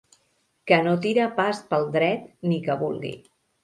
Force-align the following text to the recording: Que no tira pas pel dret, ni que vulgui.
Que 0.71 0.79
no 0.87 0.95
tira 1.05 1.29
pas 1.43 1.63
pel 1.71 1.89
dret, 2.01 2.29
ni 2.51 2.63
que 2.69 2.83
vulgui. 2.85 3.19